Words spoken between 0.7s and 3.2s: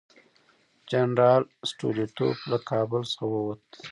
جنرال سټولیټوف له کابل